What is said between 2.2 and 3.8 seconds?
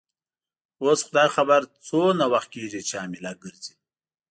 وخت کیږي چي حامله ګرځې.